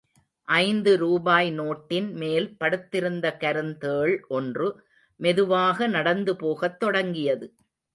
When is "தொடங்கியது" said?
6.79-7.47